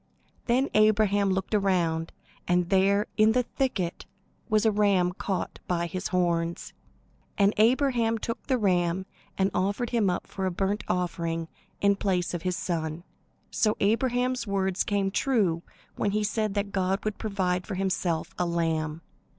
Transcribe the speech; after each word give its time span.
Then 0.45 0.67
Abraham 0.73 1.29
looked 1.29 1.53
around, 1.53 2.11
and 2.47 2.71
there 2.71 3.05
in 3.17 3.33
the 3.33 3.43
thicket 3.43 4.07
was 4.49 4.65
a 4.65 4.71
ram 4.71 5.11
caught 5.13 5.59
by 5.67 5.85
his 5.85 6.07
horns. 6.07 6.73
And 7.37 7.53
Abraham 7.57 8.17
took 8.17 8.47
the 8.47 8.57
ram 8.57 9.05
and 9.37 9.51
offered 9.53 9.91
him 9.91 10.09
up 10.09 10.25
for 10.25 10.47
a 10.47 10.49
burnt 10.51 10.83
offering 10.87 11.49
in 11.81 11.95
place 11.97 12.33
of 12.33 12.41
his 12.41 12.57
son. 12.57 13.03
So 13.51 13.77
Abraham's 13.79 14.47
words 14.47 14.83
came 14.83 15.11
true 15.11 15.61
when 15.97 16.09
he 16.13 16.23
said 16.23 16.55
that 16.55 16.71
God 16.71 17.05
would 17.05 17.19
provide 17.19 17.67
for 17.67 17.75
himself 17.75 18.33
a 18.39 18.45
lamb. 18.47 19.03